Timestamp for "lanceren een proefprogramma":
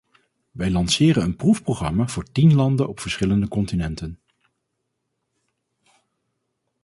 0.71-2.07